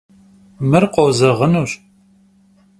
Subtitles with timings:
[0.69, 1.71] Mır khozeğınuş.